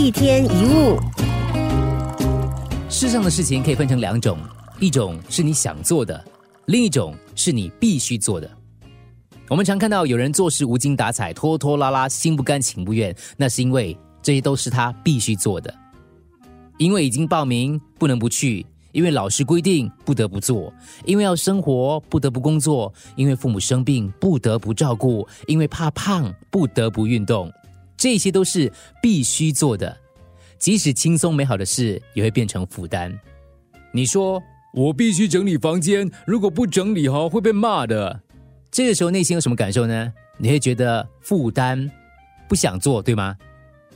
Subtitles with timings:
[0.00, 0.96] 一天一物，
[2.88, 4.38] 世上的事情可以分成两种，
[4.78, 6.24] 一种是你想做的，
[6.66, 8.48] 另一种是你必须做的。
[9.48, 15.74] 我们常看到有人做事无精打采、拖拖拉拉、心不甘情不愿，那是因为这些都是他必须做的。
[16.78, 20.72] 因为已经报名，不能不去；因为老师规定，不得不做；
[21.06, 27.52] 因为要生活，不得不工作；因为父母生病，不得不照顾；因为怕胖，不得不运动。
[27.98, 28.72] 这些都是
[29.02, 29.94] 必须做的，
[30.58, 33.12] 即使轻松美好的事，也会变成负担。
[33.92, 34.40] 你说
[34.72, 38.20] 我必须整理房间，如果不整理好会被骂的。
[38.70, 40.12] 这个时候内心有什么感受呢？
[40.36, 41.90] 你会觉得负担，
[42.48, 43.36] 不想做，对吗？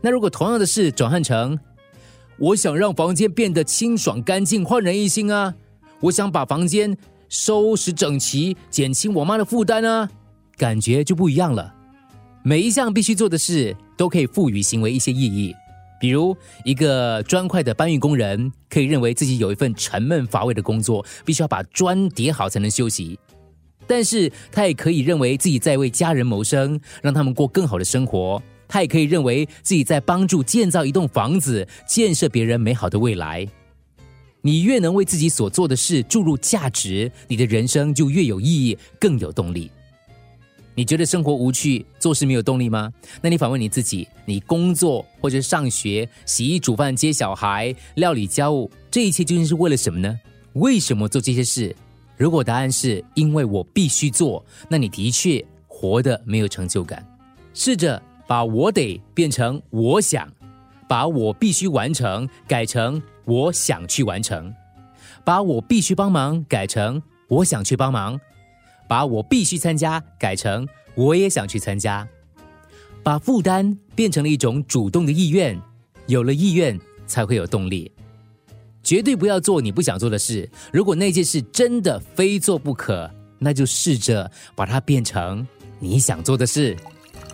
[0.00, 1.58] 那如果同样的事转换成，
[2.38, 5.52] 我想让房间变得清爽干净、焕然一新啊！
[6.00, 6.96] 我想把房间
[7.28, 10.08] 收拾整齐，减轻我妈的负担啊！
[10.56, 11.74] 感觉就不一样了。
[12.42, 15.54] 每一项必须做的事都可以赋予行为一些意义，
[16.00, 23.18] 比如一个砖块的搬运工人可以认为自己有一份沉闷乏味的工作，必须要把砖叠好才能休息；
[23.86, 33.46] 但是他也可以认为自己在为家人谋生，让他们过更好的生活；他也可以认为自己在帮助建造一栋房子，建设别人美好的未来。
[34.40, 39.70] 你越能为自己所做的事注入价值，你的人生就越有意义，更有动力。
[40.78, 42.88] 你觉得生活无趣，做事没有动力吗？
[43.20, 50.16] 那你反问你自己：你工作或者上学、洗衣煮饭、接小孩、料理家务，这一切究竟是为了什么呢？
[50.52, 51.74] 为什么做这些事？
[52.16, 57.04] 如果答案是因为我必须做，那你的确活得没有成就感。
[57.52, 60.32] 试着把我得变成我想，
[60.88, 64.54] 把我必须完成改成我想去完成，
[65.24, 68.20] 把我必须帮忙改成我想去帮忙。
[68.88, 72.08] 把我必须参加改成我也想去参加，
[73.02, 75.60] 把负担变成了一种主动的意愿，
[76.06, 77.92] 有了意愿才会有动力。
[78.82, 80.48] 绝对不要做你不想做的事。
[80.72, 83.08] 如果那件事真的非做不可，
[83.38, 85.46] 那就试着把它变成
[85.78, 86.76] 你想做的事。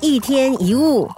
[0.00, 1.08] 一天一物。